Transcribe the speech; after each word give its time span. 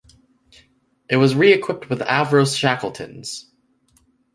It 1.11 1.17
was 1.17 1.35
re-equipped 1.35 1.87
with 1.87 1.99
Avro 1.99 2.43
Shackletons. 2.49 3.51